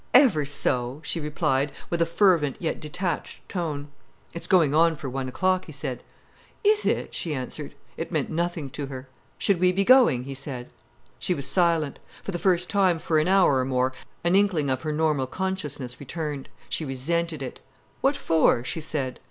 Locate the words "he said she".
10.23-11.35